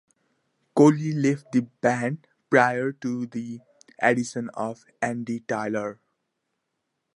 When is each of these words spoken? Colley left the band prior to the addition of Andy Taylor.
Colley 0.75 1.13
left 1.13 1.51
the 1.51 1.59
band 1.61 2.25
prior 2.49 2.91
to 2.91 3.27
the 3.27 3.61
addition 3.99 4.49
of 4.55 4.83
Andy 4.99 5.41
Taylor. 5.41 5.99